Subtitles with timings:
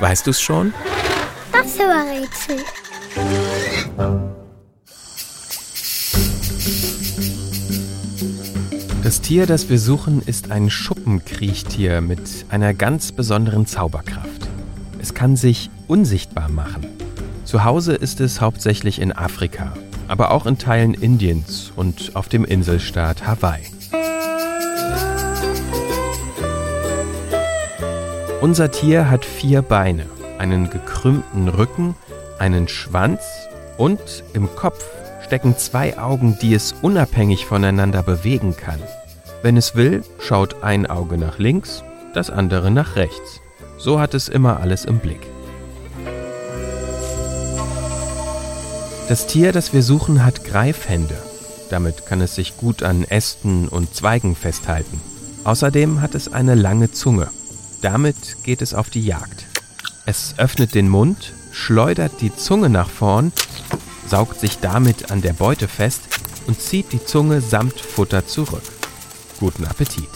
[0.00, 0.72] Weißt du's schon?
[1.52, 2.56] Das war Rätsel.
[9.02, 14.48] Das Tier, das wir suchen, ist ein Schuppenkriechtier mit einer ganz besonderen Zauberkraft.
[15.00, 16.86] Es kann sich unsichtbar machen.
[17.44, 19.74] Zu Hause ist es hauptsächlich in Afrika,
[20.08, 23.66] aber auch in Teilen Indiens und auf dem Inselstaat Hawaii.
[28.40, 30.06] Unser Tier hat vier Beine,
[30.38, 31.94] einen gekrümmten Rücken,
[32.38, 33.20] einen Schwanz
[33.76, 34.82] und im Kopf
[35.22, 38.80] stecken zwei Augen, die es unabhängig voneinander bewegen kann.
[39.42, 41.84] Wenn es will, schaut ein Auge nach links,
[42.14, 43.42] das andere nach rechts.
[43.76, 45.26] So hat es immer alles im Blick.
[49.10, 51.18] Das Tier, das wir suchen, hat Greifhände.
[51.68, 54.98] Damit kann es sich gut an Ästen und Zweigen festhalten.
[55.44, 57.28] Außerdem hat es eine lange Zunge.
[57.82, 59.46] Damit geht es auf die Jagd.
[60.06, 63.32] Es öffnet den Mund, schleudert die Zunge nach vorn,
[64.06, 66.02] saugt sich damit an der Beute fest
[66.46, 68.62] und zieht die Zunge samt Futter zurück.
[69.38, 70.08] Guten Appetit.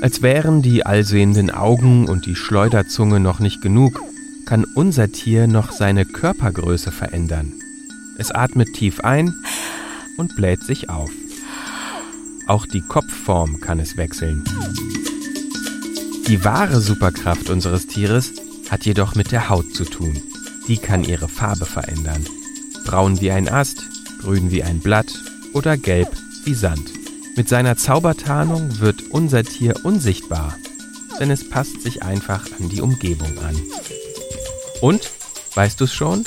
[0.00, 4.00] Als wären die allsehenden Augen und die Schleuderzunge noch nicht genug,
[4.46, 7.52] kann unser Tier noch seine Körpergröße verändern.
[8.16, 9.34] Es atmet tief ein
[10.16, 11.10] und bläht sich auf.
[12.48, 14.42] Auch die Kopfform kann es wechseln.
[16.26, 18.32] Die wahre Superkraft unseres Tieres
[18.70, 20.18] hat jedoch mit der Haut zu tun.
[20.66, 22.24] Die kann ihre Farbe verändern.
[22.86, 23.82] Braun wie ein Ast,
[24.22, 25.12] grün wie ein Blatt
[25.52, 26.08] oder gelb
[26.44, 26.90] wie Sand.
[27.36, 30.56] Mit seiner Zaubertarnung wird unser Tier unsichtbar,
[31.20, 33.60] denn es passt sich einfach an die Umgebung an.
[34.80, 35.10] Und,
[35.54, 36.24] weißt du's schon?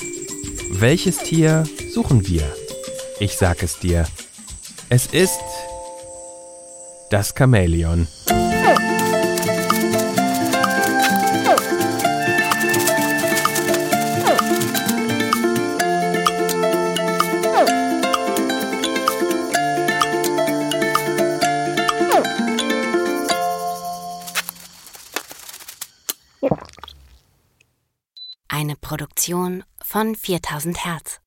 [0.69, 2.43] Welches Tier suchen wir?
[3.19, 4.05] Ich sag es dir.
[4.89, 5.39] Es ist
[7.11, 8.07] das Chamäleon.
[28.47, 31.19] Eine Produktion von 4000 Hertz.